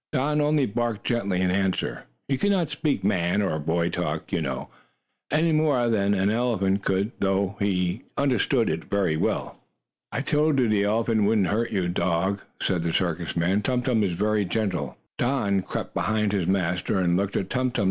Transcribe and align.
Don 0.11 0.41
only 0.41 0.65
barked 0.65 1.05
gently 1.05 1.41
in 1.41 1.51
answer. 1.51 2.05
He 2.27 2.35
could 2.35 2.49
not 2.49 2.71
speak 2.71 3.03
man 3.03 3.39
or 3.39 3.59
boy 3.59 3.91
talk, 3.91 4.31
you 4.31 4.41
know, 4.41 4.69
any 5.29 5.51
more 5.51 5.89
than 5.89 6.15
an 6.15 6.31
elephant 6.31 6.81
could, 6.81 7.11
though 7.19 7.55
he 7.59 8.01
understood 8.17 8.67
it 8.67 8.85
very 8.85 9.15
well. 9.15 9.59
"I 10.11 10.21
told 10.21 10.57
you 10.57 10.67
the 10.67 10.85
elephant 10.85 11.25
wouldn't 11.25 11.45
hurt 11.45 11.69
your 11.71 11.87
dog," 11.87 12.41
said 12.59 12.81
the 12.81 12.91
circus 12.91 13.37
man. 13.37 13.61
"Tum 13.61 13.83
Tum 13.83 14.01
is 14.01 14.13
very 14.13 14.43
gentle." 14.43 14.97
Don 15.19 15.61
crept 15.61 15.93
behind 15.93 16.31
his 16.31 16.47
master, 16.47 16.97
and 16.97 17.15
looked 17.15 17.37
at 17.37 17.51
Tum 17.51 17.69
Tum. 17.69 17.79